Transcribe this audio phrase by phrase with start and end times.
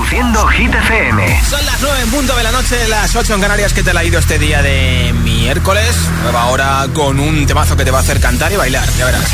[0.00, 1.44] Reproduciendo Hit FM.
[1.44, 4.00] Son las 9 en punto de la noche, las 8 en Canarias que te la
[4.00, 5.94] ha ido este día de miércoles.
[6.22, 9.30] Nueva hora con un temazo que te va a hacer cantar y bailar, ya verás.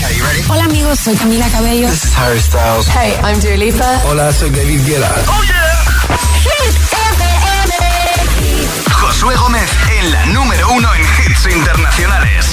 [0.49, 1.89] Hola amigos, soy Camila Cabello.
[1.89, 2.89] This is Harry Styles.
[2.89, 4.01] Hey, I'm Dua Lipa.
[4.07, 5.09] Hola, soy David Guetta.
[5.29, 6.19] ¡Oh, yeah!
[6.43, 7.75] Hit FM.
[8.91, 9.71] Josué Gómez
[10.01, 12.47] en la número uno en hits internacionales.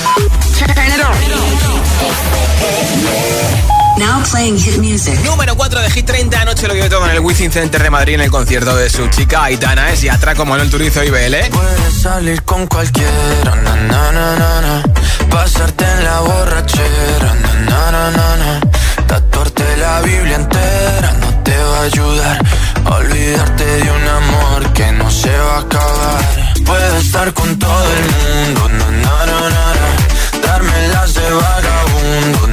[3.97, 5.19] Now playing hit music.
[5.23, 6.41] Número 4 de Hit 30.
[6.41, 9.07] Anoche lo vio todo en el Wizzing Center de Madrid en el concierto de su
[9.07, 9.91] chica Aitana.
[9.91, 11.35] Es y atraco como en el Turizo y BL.
[11.51, 14.83] Puedes salir con cualquiera, na, na, na, na, na.
[15.29, 18.59] Pasarte en la borrachera, na, na, na, na, na.
[19.07, 22.45] Tatuarte la Biblia entera no te va a ayudar.
[22.85, 26.53] Olvidarte de un amor que no se va a acabar.
[26.65, 30.47] Puedes estar con todo el mundo, na, na, na, na, na.
[30.47, 32.47] Darme las de vagabundo,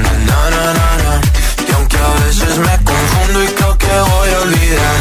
[4.00, 4.96] voy a olvidar,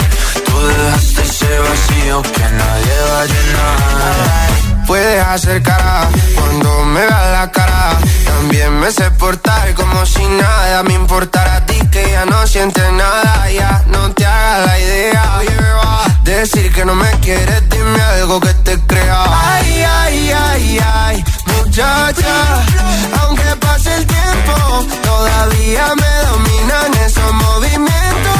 [0.46, 4.50] tú dejaste ese vacío que nadie va a llenar.
[4.88, 8.00] Puedes hacer cara cuando me veas la cara.
[8.26, 12.92] También me sé portar como si nada me importara a ti que ya no sientes
[12.94, 13.52] nada.
[13.52, 15.36] Ya no te hagas la idea.
[15.38, 19.24] Oye, beba, decir que no me quieres, dime algo que te crea.
[19.28, 22.66] Ay, ay, ay, ay, muchacha.
[23.22, 28.40] Aunque pase el tiempo, todavía me dominan esos movimientos.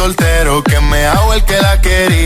[0.00, 2.19] Soltero, que me hago el que la quería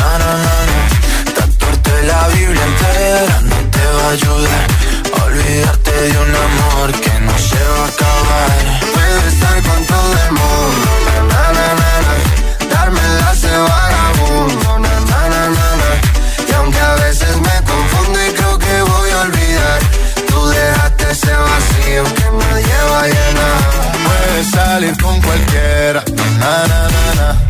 [0.00, 0.78] na, na, na, na.
[1.36, 4.66] Tatuarte la Biblia entera no te va a ayudar.
[5.24, 8.50] Olvidarte de un amor que no se va a acabar.
[8.94, 10.90] Puedes estar con todo el mundo,
[11.30, 12.14] na, na, na, na.
[12.72, 15.90] Darme las de vagabundo, na, na, na, na.
[16.48, 19.80] Y aunque a veces me confundo y creo que voy a olvidar,
[20.28, 23.58] tú dejaste ese vacío que nadie va a llenar.
[24.06, 26.02] Puedes salir con cualquiera,
[26.40, 27.49] na, na, na, na.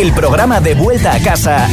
[0.00, 1.68] El programa de vuelta a casa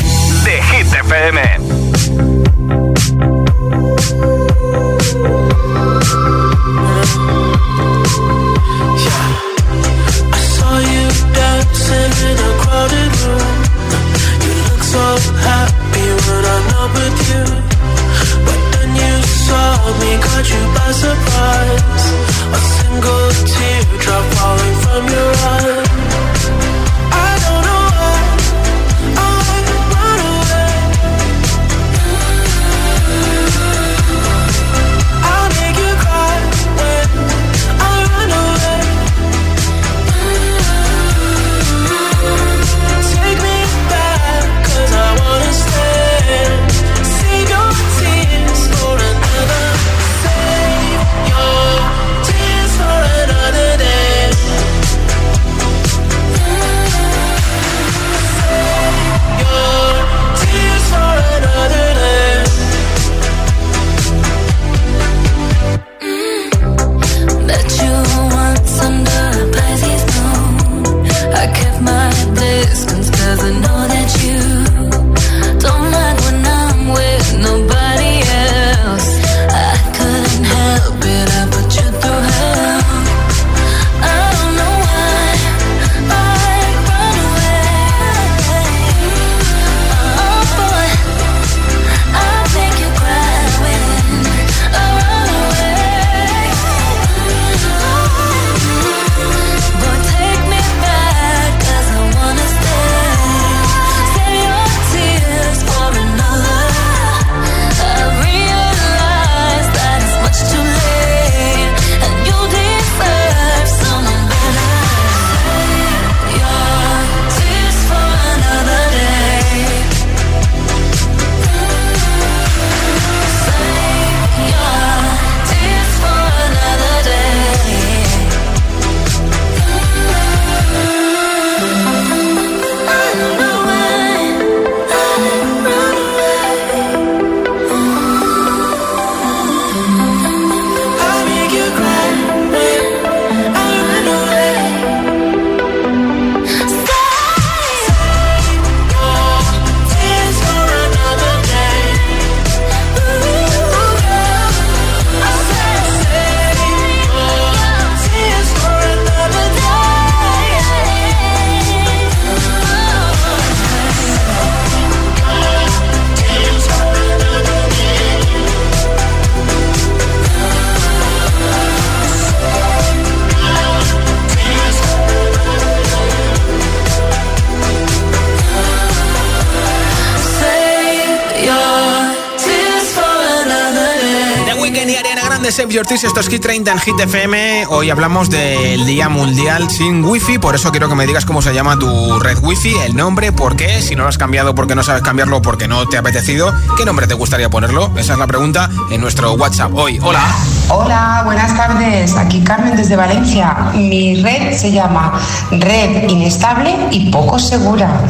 [185.70, 187.66] Your Tears, esto es Hit 30 en Hit FM.
[187.70, 191.54] Hoy hablamos del Día Mundial sin Wi-Fi, por eso quiero que me digas cómo se
[191.54, 194.84] llama tu red Wi-Fi, el nombre, por qué, si no lo has cambiado, porque no
[194.84, 197.92] sabes cambiarlo, porque no te ha apetecido, ¿qué nombre te gustaría ponerlo?
[197.98, 200.00] Esa es la pregunta en nuestro WhatsApp hoy.
[200.02, 200.24] Hola.
[200.70, 202.16] Hola, buenas tardes.
[202.16, 203.72] Aquí Carmen desde Valencia.
[203.74, 205.20] Mi red se llama
[205.52, 208.02] Red Inestable y Poco Segura.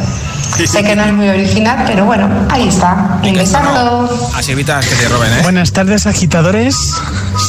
[0.66, 3.20] Sé que no es muy original, pero bueno, ahí está.
[3.22, 4.30] Un besazo.
[4.34, 5.42] Así evitas que te roben, ¿eh?
[5.42, 6.76] Buenas tardes, agitadores.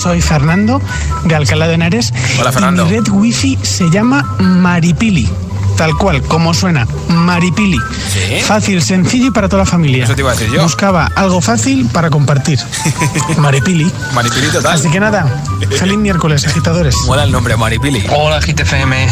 [0.02, 0.82] Soy Fernando
[1.26, 2.14] de Alcalá de Henares.
[2.40, 2.84] Hola, Fernando.
[2.86, 5.28] Y mi red wifi se llama Maripili.
[5.76, 7.78] Tal cual, como suena, Maripili.
[8.12, 8.42] ¿Sí?
[8.44, 10.04] Fácil, sencillo y para toda la familia.
[10.04, 10.62] Eso te iba a decir yo.
[10.62, 12.60] Buscaba algo fácil para compartir.
[13.38, 13.90] Maripili.
[14.14, 14.74] Maripili total.
[14.74, 15.26] Así que nada,
[15.78, 16.96] feliz miércoles, agitadores.
[17.06, 18.06] Mola el nombre, Maripili.
[18.10, 19.08] Hola GTFM,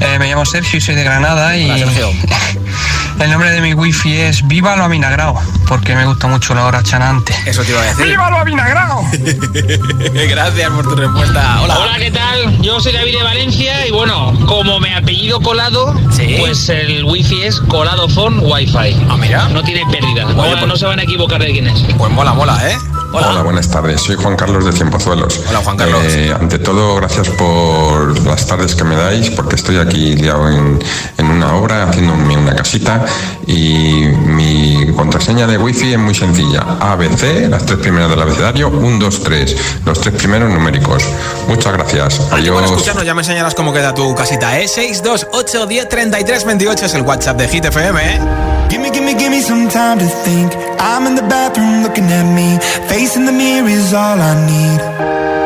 [0.00, 2.10] eh, me llamo Sergio y soy de Granada y Hola, Sergio.
[3.18, 6.82] El nombre de mi wifi es Viva lo Avinagrao, porque me gusta mucho la hora
[6.82, 7.34] chanante.
[7.46, 8.06] Eso te iba a decir.
[8.06, 9.08] ¡Viva lo Avinagrao!
[10.28, 11.60] Gracias por tu respuesta.
[11.62, 11.78] Hola.
[11.78, 12.60] Hola, ¿qué tal?
[12.60, 15.94] Yo soy David de Valencia y bueno, como me apellido colado,
[16.38, 18.96] pues el wifi es colado phone wifi.
[19.08, 19.48] Ah, mira.
[19.48, 20.26] No tiene pérdida.
[20.26, 21.80] Oye, no, pues- no se van a equivocar de quién es.
[21.96, 22.76] Pues mola, mola, ¿eh?
[23.12, 23.42] Hola.
[23.42, 24.02] buenas tardes.
[24.02, 25.40] Soy Juan Carlos de Cienpozuelos.
[25.48, 26.02] Hola, Juan Carlos.
[26.04, 30.78] Eh, ante todo, gracias por las tardes que me dais, porque estoy aquí liado en,
[31.16, 33.04] en una obra, haciéndome una casita
[33.46, 36.62] y mi contraseña de wifi es muy sencilla.
[36.80, 41.04] ABC, las tres primeras del abecedario, 1, 2, 3, los tres primeros numéricos.
[41.46, 42.18] Muchas gracias.
[42.30, 42.70] Bueno, Adiós.
[42.72, 44.66] escucharnos, ya me enseñarás cómo queda tu casita, ¿eh?
[44.66, 48.20] 628 10 33 28 es el WhatsApp de Hit FM, ¿eh?
[48.68, 50.52] Gimme, gimme, gimme some time to think.
[50.80, 52.58] I'm in the bathroom looking at me.
[52.88, 55.45] Facing the mirror is all I need.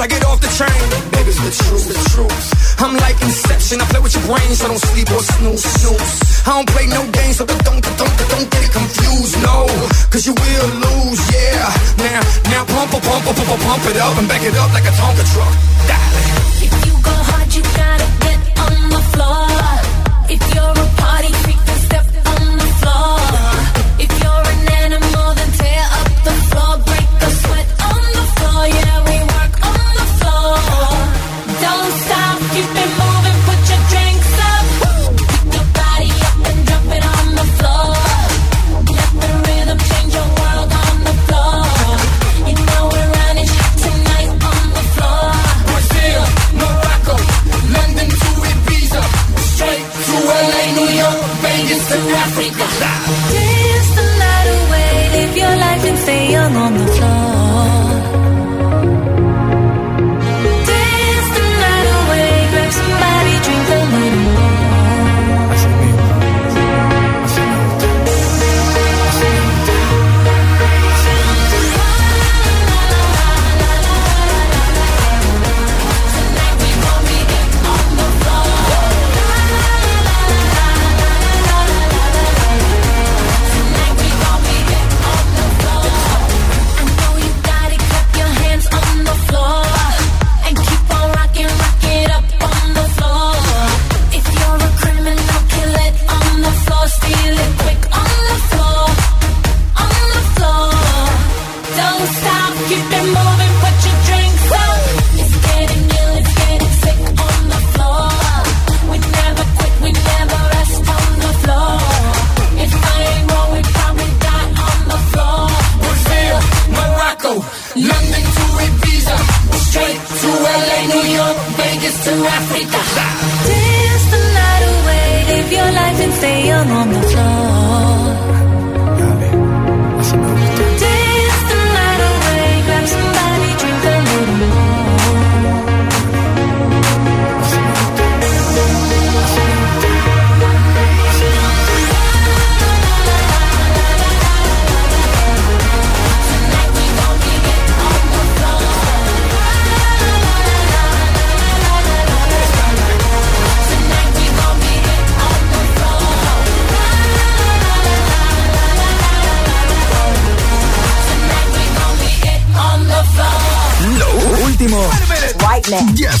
[0.00, 0.80] I get off the train.
[1.12, 2.80] Baby, the truth, the truth.
[2.80, 6.40] I'm like Inception, I play with your brain, so don't sleep or snooze, snooze.
[6.48, 9.68] I don't play no games, so don't, don't, don't, don't get it confused, no.
[10.08, 11.68] Cause you will lose, yeah.
[12.00, 14.88] Now, now pump, pump, pump, pump, pump, pump it up and back it up like
[14.88, 15.52] a Tonka truck.
[15.84, 16.32] Darling.
[16.64, 19.52] If you go hard, you gotta get on the floor.
[20.32, 21.49] If you're a party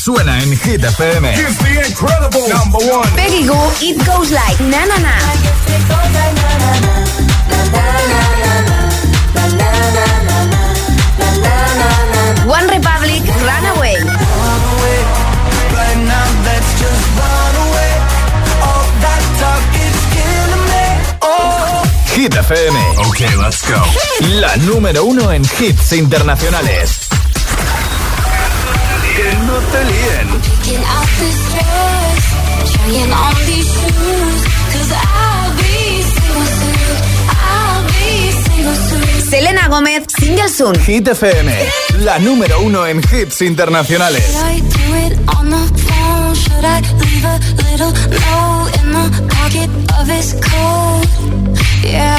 [0.00, 1.34] suena en Hit FM.
[3.16, 5.14] Peggy Goo, It Goes Like Na Na Na.
[12.46, 13.96] One Republic, Runaway.
[22.14, 22.76] Hit FM.
[23.06, 23.82] Ok, let's go.
[24.40, 26.99] La número uno en hits internacionales.
[30.70, 30.80] Líen.
[30.80, 36.96] Picking out this dress, trying on these shoes, cause I'll be single soon.
[37.28, 39.30] I'll be single soon.
[39.30, 40.74] Selena Gómez, Single Soon.
[40.80, 41.50] Hit FM.
[42.04, 44.22] La número uno en hits internacionales.
[44.24, 46.34] Should I do it on the phone?
[46.34, 47.38] Should I leave a
[47.70, 51.06] little note in the pocket of his coat?
[51.82, 52.18] Yeah,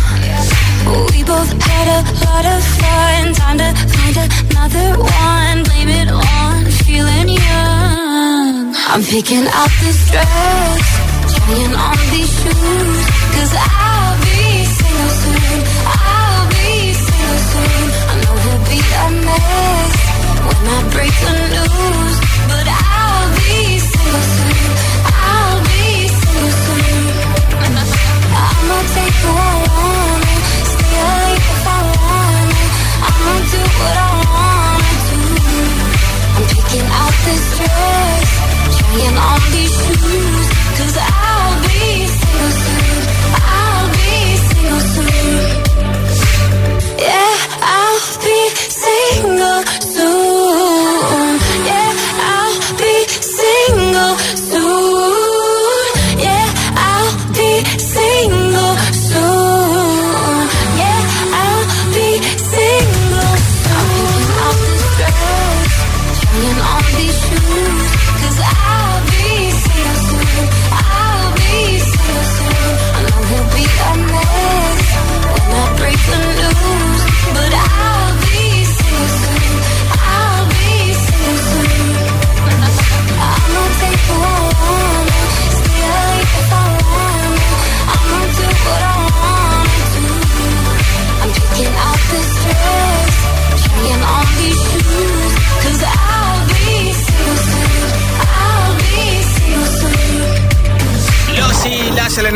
[1.13, 3.33] We both had a lot of fun.
[3.33, 5.57] Time to find another one.
[5.67, 8.75] Blame it on feeling young.
[8.91, 10.83] I'm picking out this dress,
[11.33, 12.99] trying on these shoes.
[13.35, 15.59] Cause I'll be single soon.
[15.87, 17.87] I'll be single soon.
[18.11, 19.93] I know he'll be a mess
[20.45, 22.00] when I break the news.
[33.23, 35.19] What I wanna do.
[36.37, 38.29] I'm picking out this dress,
[38.77, 41.20] trying on these shoes, cause I'll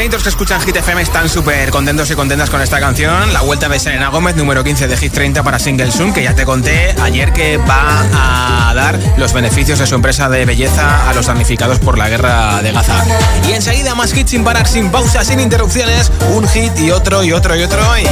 [0.06, 3.34] Selenators que escuchan Hit FM están súper contentos y contentas con esta canción.
[3.34, 6.36] La vuelta de Selena Gómez, número 15 de Hit 30 para Single Soon, que ya
[6.36, 11.14] te conté ayer que va a dar los beneficios de su empresa de belleza a
[11.16, 13.04] los damnificados por la guerra de Gaza.
[13.50, 17.32] Y enseguida más hits sin parar, sin pausa, sin interrupciones, un hit y otro y
[17.32, 17.82] otro y otro.
[17.98, 18.06] Y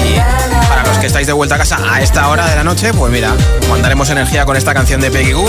[0.68, 3.12] para los que estáis de vuelta a casa a esta hora de la noche, pues
[3.12, 3.36] mira,
[3.70, 5.46] mandaremos energía con esta canción de Peggy Goo.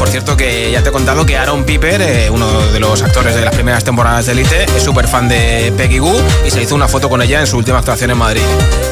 [0.00, 3.34] Por cierto que ya te he contado que Aaron Piper, eh, uno de los actores
[3.34, 6.74] de las primeras temporadas de Elite, es súper fan de Peggy Goo y se hizo
[6.74, 8.40] una foto con ella en su última actuación en Madrid.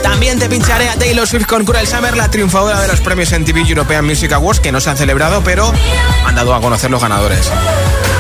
[0.03, 3.47] También te pincharé a Taylor Swift con Cruel Summer, la triunfadora de los premios en
[3.47, 5.73] TV European Music Awards, que no se han celebrado, pero
[6.27, 7.51] han dado a conocer los ganadores.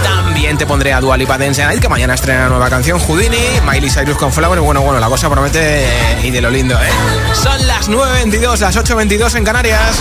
[0.02, 3.36] También te pondré a Dua Lipa Dance Night, que mañana estrena nueva canción, Houdini,
[3.70, 6.88] Miley Cyrus con Flower, bueno, bueno, la cosa promete eh, y de lo lindo, ¿eh?
[7.34, 10.00] Son las 9.22, las 8.22 en Canarias.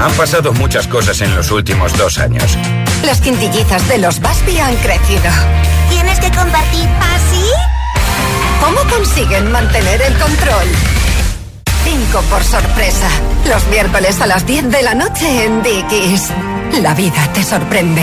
[0.00, 2.56] Han pasado muchas cosas en los últimos dos años.
[3.04, 5.30] Las quintillizas de los Baspi han crecido.
[5.90, 7.44] ¿Tienes que compartir así?
[8.60, 10.68] ¿Cómo consiguen mantener el control?
[11.84, 13.08] Cinco por sorpresa.
[13.48, 16.28] Los miércoles a las 10 de la noche en Dickies.
[16.80, 18.02] La vida te sorprende.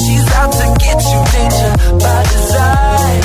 [0.00, 3.22] She's out to get you, danger by design.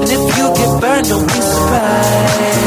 [0.00, 2.60] And if you get burned, don't be surprised.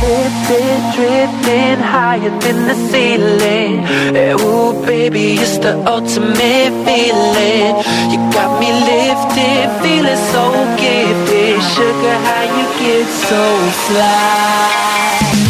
[0.00, 3.84] Drifting, drifting higher than the ceiling.
[4.16, 7.72] Eh, Ooh, baby, it's the ultimate feeling.
[8.12, 10.44] You got me lifted, feeling so
[10.80, 11.62] gifted.
[11.74, 13.42] Sugar, how you get so
[13.86, 15.49] fly?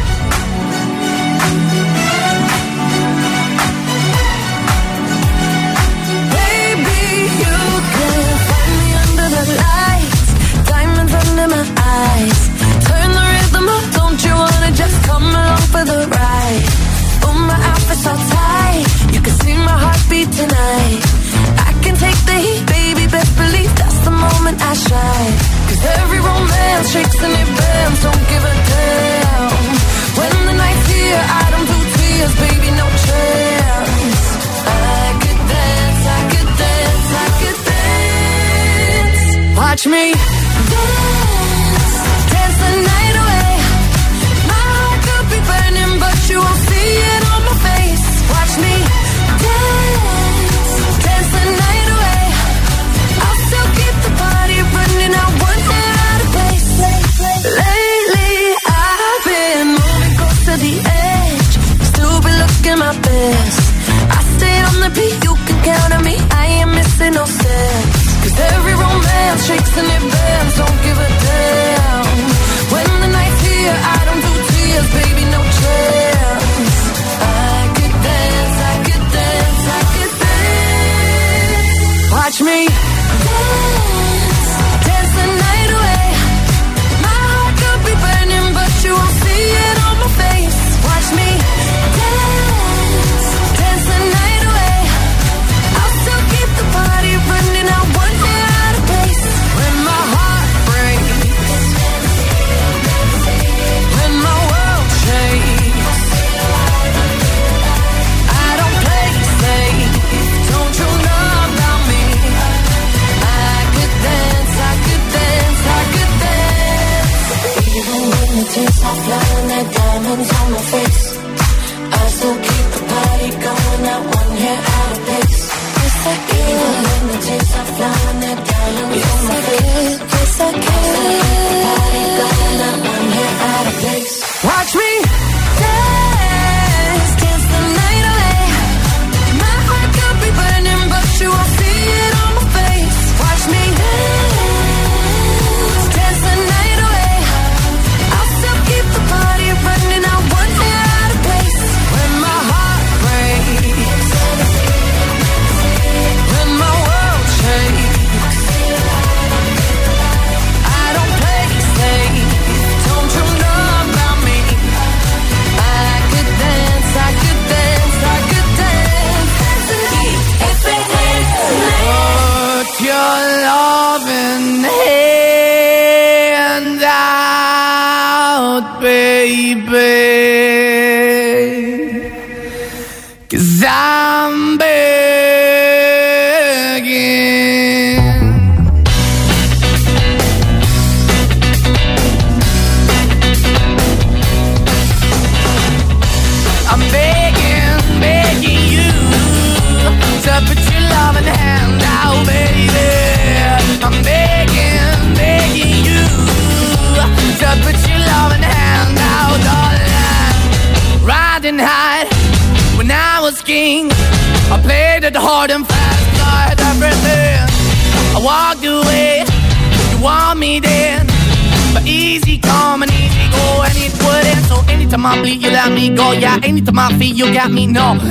[118.95, 121.10] Flying like diamonds on my face,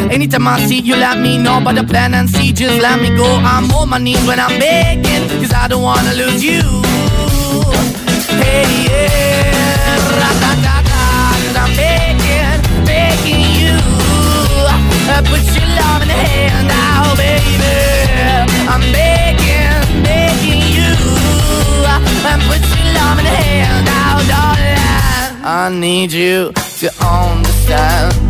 [0.09, 1.61] anytime I see, you let me know.
[1.63, 3.27] But the plan and see, just let me go.
[3.27, 6.63] I'm on my knees when I'm begging, cause I don't wanna lose you.
[8.41, 11.03] Hey, yeah, ra-da-da-da,
[11.43, 13.77] cause I'm begging, begging you.
[15.13, 17.75] Uh, Put your love in the hand now, baby.
[18.73, 20.93] I'm begging, begging you.
[21.85, 25.45] Uh, Put your love in the hand now, darling.
[25.45, 28.30] I need you to understand.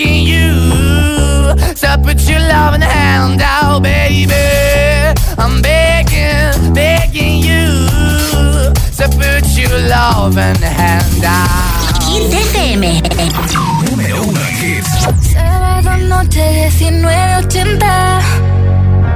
[0.00, 1.54] you.
[1.80, 4.34] To put your loving hand out, baby.
[5.38, 7.86] I'm begging, begging you.
[8.98, 12.02] To put your loving hand out.
[12.08, 13.02] Hit FM.
[13.90, 15.32] Número uno en hits.
[15.32, 18.20] Sábado noche 1980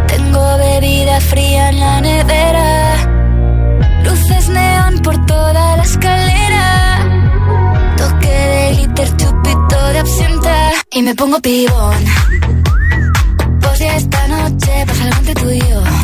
[0.07, 2.97] Tengo bebida fría en la nevera
[4.05, 6.99] Luces neón por toda la escalera
[7.97, 12.05] Toque de glitter, chupito de absenta Y me pongo pibón.
[13.61, 16.04] Pues ya esta noche pasa algo entre tú y yo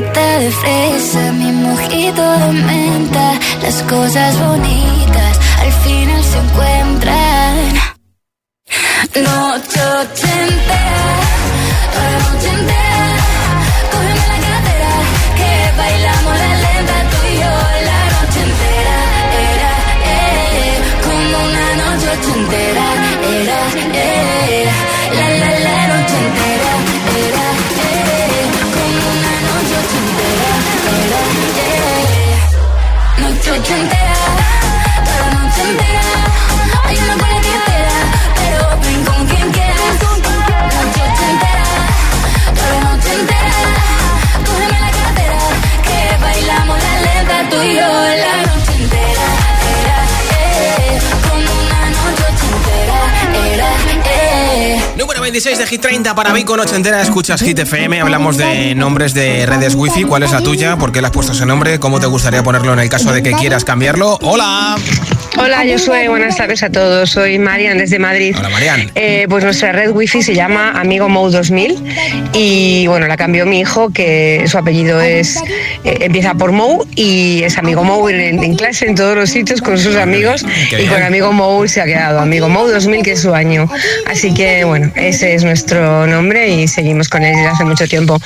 [0.00, 3.32] de fresa, mi mojito de menta,
[3.62, 7.72] las cosas bonitas al final se encuentran.
[9.14, 9.22] La
[22.02, 22.85] noche entera,
[33.56, 34.15] noche ochentera,
[55.36, 58.00] 26 de Hit 30 para mí con entera escuchas Hit FM.
[58.00, 60.04] Hablamos de nombres de redes wifi.
[60.04, 60.78] ¿Cuál es la tuya?
[60.78, 61.78] ¿Por qué le has puesto ese nombre?
[61.78, 64.18] ¿Cómo te gustaría ponerlo en el caso de que quieras cambiarlo?
[64.22, 64.76] ¡Hola!
[65.38, 67.10] Hola, yo soy, buenas tardes a todos.
[67.10, 68.34] Soy Marian desde Madrid.
[68.38, 68.90] Hola, Marian.
[68.94, 71.84] Eh, pues nuestra red wifi se llama Amigo Mou 2000
[72.32, 75.36] y bueno, la cambió mi hijo, que su apellido es
[75.84, 79.60] eh, empieza por Mou y es Amigo Mou en, en clase, en todos los sitios
[79.60, 81.02] con sus amigos Qué y con.
[81.02, 82.20] Amigo Mou se ha quedado.
[82.20, 83.68] Amigo Mou 2000, que es su año.
[84.06, 88.18] Así que bueno, ese es nuestro nombre y seguimos con él desde hace mucho tiempo.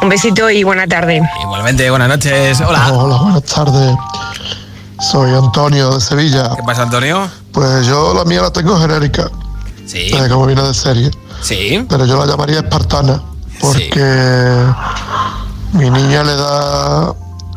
[0.00, 1.20] Un besito y buena tarde.
[1.42, 2.60] Igualmente, buenas noches.
[2.60, 2.92] Hola.
[2.92, 3.94] Hola, buenas tardes.
[5.00, 6.50] Soy Antonio de Sevilla.
[6.56, 7.28] ¿Qué pasa, Antonio?
[7.52, 9.30] Pues yo la mía la tengo genérica.
[9.86, 10.10] Sí.
[10.12, 11.10] Eh, como viene de serie.
[11.42, 11.84] Sí.
[11.88, 13.22] Pero yo la llamaría espartana.
[13.60, 14.66] Porque
[15.72, 17.14] mi niña le da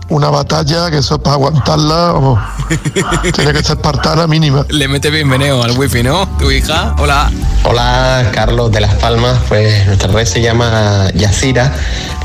[0.09, 2.11] una batalla que eso es para aguantarla.
[2.13, 2.39] vamos.
[3.35, 4.65] Tiene que ser espartana mínima.
[4.69, 6.27] Le mete bienvenido al wifi, ¿no?
[6.39, 6.95] Tu hija.
[6.97, 7.31] Hola.
[7.63, 9.37] Hola, Carlos de Las Palmas.
[9.47, 11.71] Pues nuestra red se llama Yacira,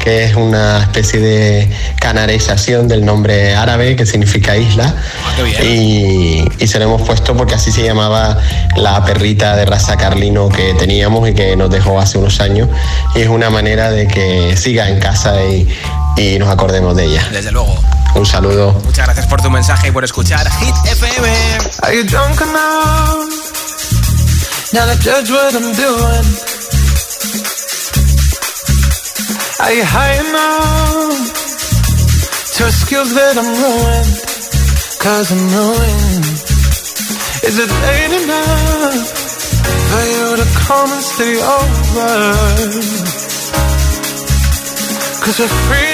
[0.03, 1.71] que es una especie de
[2.01, 4.95] canarización del nombre árabe que significa isla.
[5.63, 8.39] Y, y se lo hemos puesto porque así se llamaba
[8.77, 12.69] la perrita de raza carlino que teníamos y que nos dejó hace unos años.
[13.15, 15.69] Y es una manera de que siga en casa y,
[16.17, 17.29] y nos acordemos de ella.
[17.31, 17.75] Desde luego.
[18.15, 18.73] Un saludo.
[18.85, 21.29] Muchas gracias por tu mensaje y por escuchar Hit FM.
[21.83, 23.29] Are you drunk enough
[24.73, 26.25] now to judge what I'm doing?
[29.61, 31.33] Are you high enough
[32.59, 34.21] to skills that I'm ruined?
[35.01, 36.25] Cause I'm ruined.
[37.43, 39.09] Is it late enough
[39.91, 42.11] for you to come and stay over?
[45.25, 45.94] Cause we're free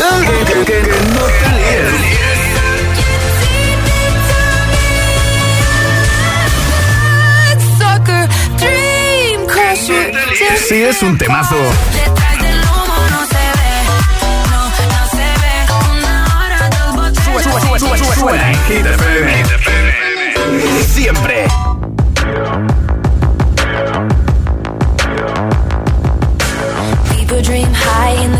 [0.00, 3.00] Que, que- que no te líes.
[7.78, 8.28] Sucker,
[8.58, 10.12] dream crusher.
[10.68, 11.56] Si es un temazo.
[11.92, 13.72] Detrás del humo no se ve,
[14.50, 15.54] no, no se ve.
[15.92, 17.24] Una hora, dos botellas.
[17.24, 18.14] Sube, sube, sube, sube, sube.
[18.14, 19.44] Suena en Hit FM.
[20.84, 21.46] Siempre.
[27.14, 28.39] People dream high in the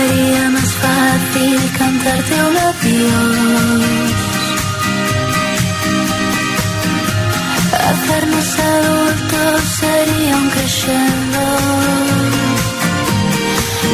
[0.00, 3.84] sería más fácil cantarte un adiós.
[7.90, 11.42] Hacernos adultos sería un crescendo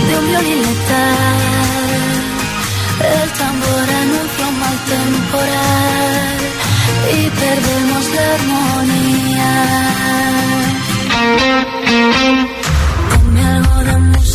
[0.07, 1.41] de un violín letal.
[3.15, 6.39] El tambor anuncia un mal temporal
[7.17, 9.55] y perdemos la armonía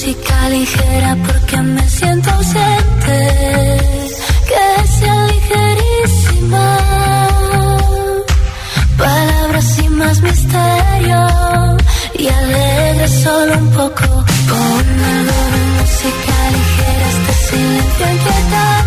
[0.02, 3.18] música ligera porque me siento ausente.
[4.50, 6.78] Que sea ligerísima.
[8.98, 11.28] Palabras sin más misterio.
[12.18, 14.08] Y alegre solo un poco.
[14.52, 14.84] Con
[15.14, 18.81] algo de música ligera este silencio inquietante.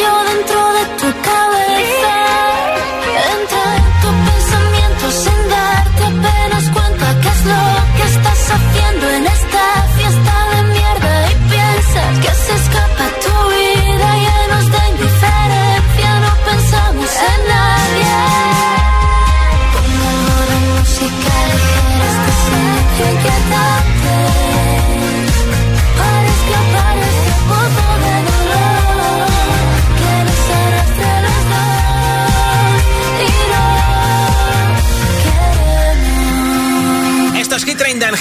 [0.00, 0.79] yo dentro de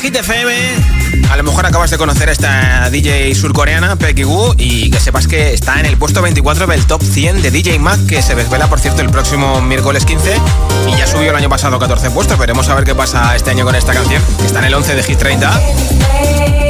[0.01, 0.51] Hit FM.
[1.29, 5.27] A lo mejor acabas de conocer a esta DJ surcoreana, Peggy Wu, y que sepas
[5.27, 8.67] que está en el puesto 24 del top 100 de DJ Mag, que se desvela,
[8.67, 10.35] por cierto, el próximo miércoles 15.
[10.87, 12.37] Y ya subió el año pasado 14 puestos.
[12.37, 14.95] Veremos a ver qué pasa este año con esta canción, que está en el 11
[14.95, 16.68] de Hit 30.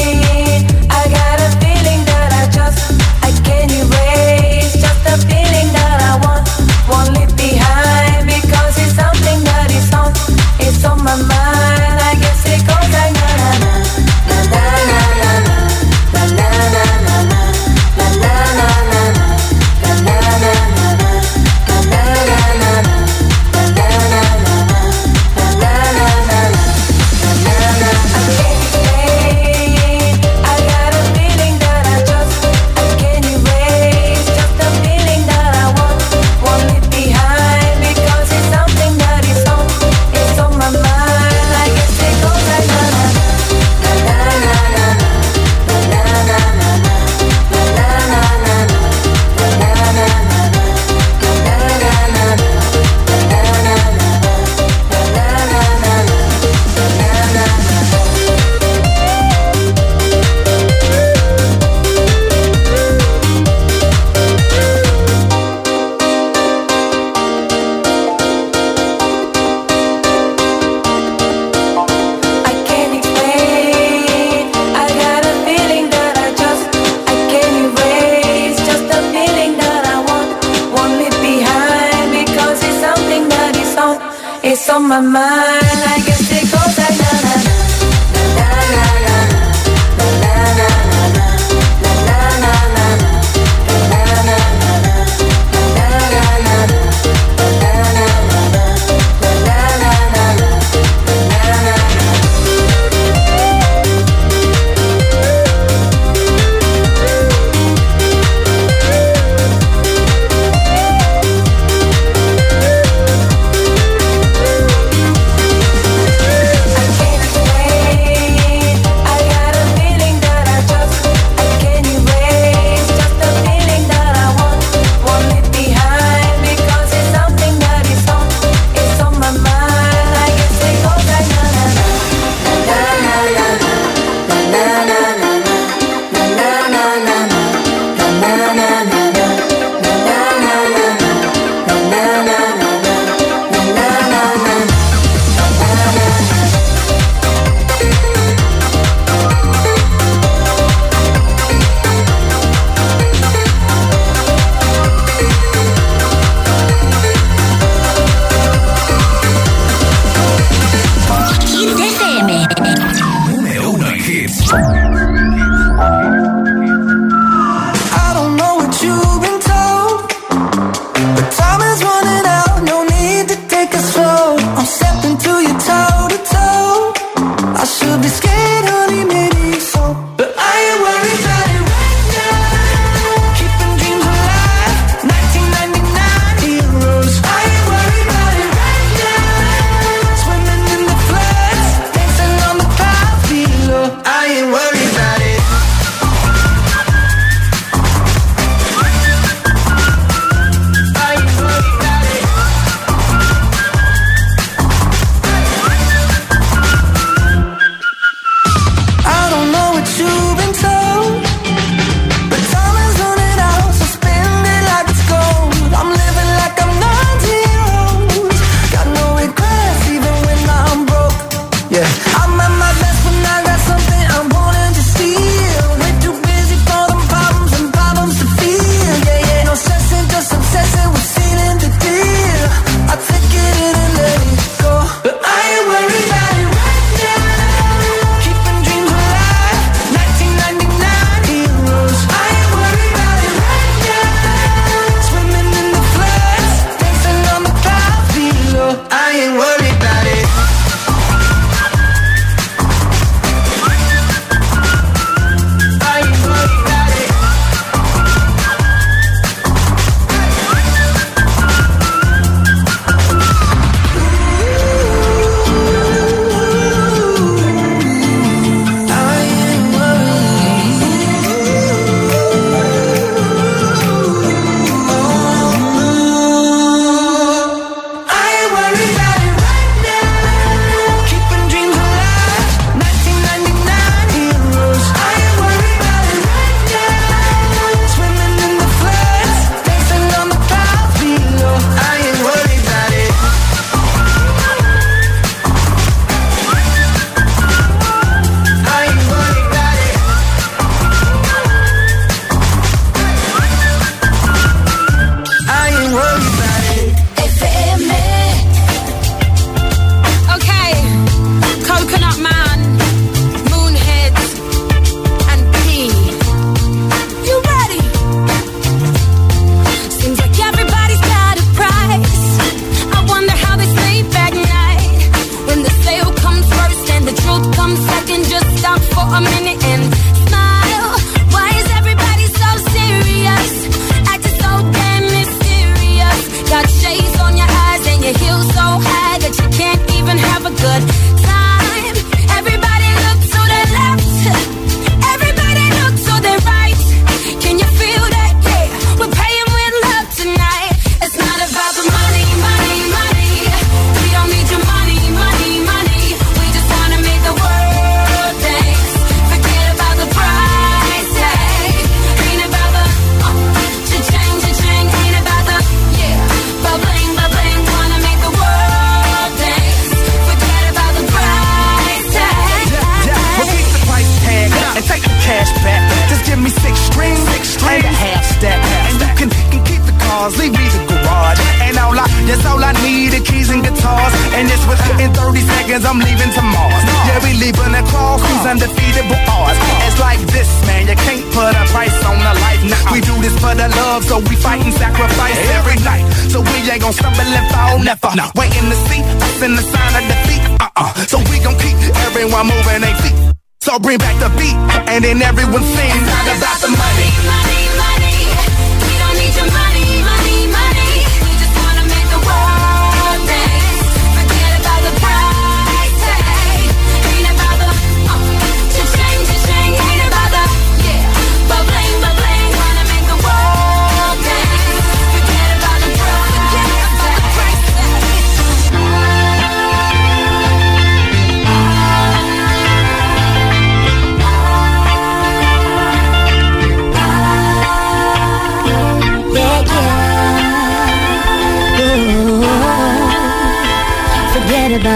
[84.79, 85.68] on my mind.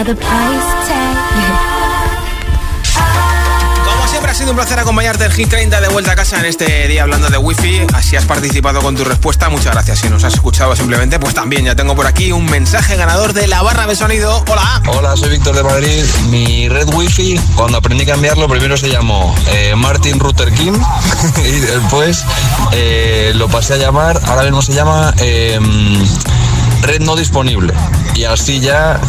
[0.03, 1.17] Forget about the price tag.
[3.85, 6.45] Como siempre ha sido un placer acompañarte el Hit 30 de vuelta a casa en
[6.45, 7.87] este día hablando de Wi-Fi.
[7.93, 9.49] Así has participado con tu respuesta.
[9.49, 9.99] Muchas gracias.
[9.99, 13.47] Si nos has escuchado simplemente, pues también ya tengo por aquí un mensaje ganador de
[13.47, 14.43] la barra de sonido.
[14.47, 14.81] Hola.
[14.87, 16.03] Hola, soy Víctor de Madrid.
[16.29, 20.73] Mi red wifi, cuando aprendí a cambiarlo, primero se llamó eh, Martin Luther King
[21.45, 22.25] y después
[22.73, 25.59] eh, lo pasé a llamar, ahora mismo se llama eh,
[26.81, 27.73] red no disponible.
[28.15, 28.99] Y así ya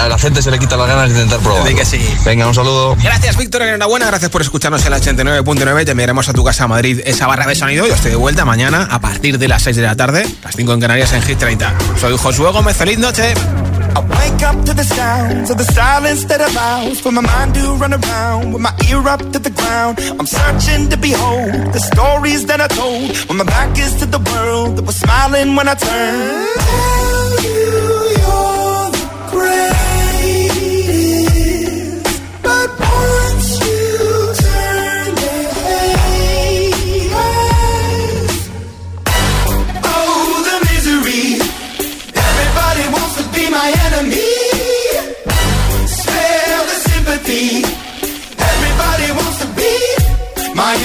[0.00, 1.74] a la gente se le quita las ganas de intentar probar.
[1.74, 2.00] que sí.
[2.24, 2.96] Venga, un saludo.
[3.02, 3.62] Gracias, Víctor.
[3.62, 4.06] Enhorabuena.
[4.06, 5.84] Gracias por escucharnos en la 89.9.
[5.84, 7.86] Te enviaremos a tu casa a Madrid esa barra de sonido.
[7.86, 10.72] Yo estoy de vuelta mañana a partir de las 6 de la tarde, las 5
[10.72, 11.74] en Canarias en Hit 30.
[12.00, 12.76] Soy Josué Gómez.
[12.76, 13.34] Feliz noche.
[13.96, 17.74] I wake up to the sounds of the silence that allows for my mind to
[17.76, 19.98] run around with my ear up to the ground.
[20.20, 24.18] I'm searching to behold the stories that I told when my back is to the
[24.18, 26.46] world that was smiling when I turned.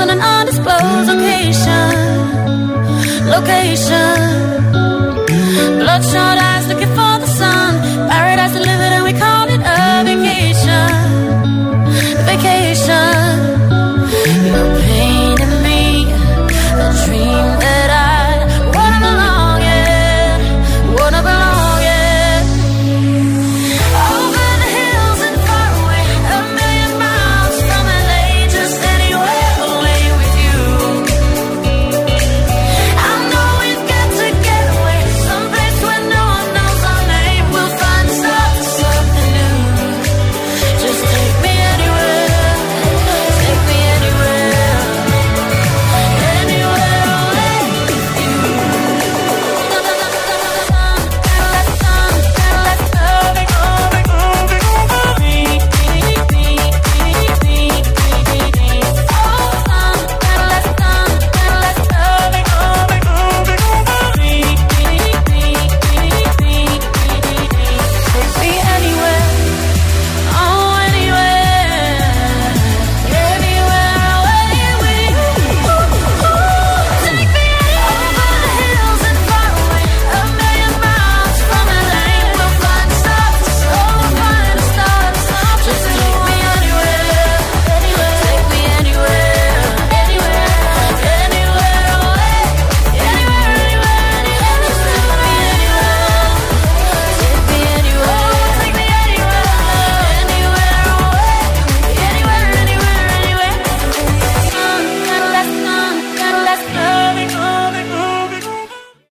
[0.00, 1.90] on an undisclosed location.
[3.26, 4.18] Location.
[5.78, 6.47] Bloodshot eyes.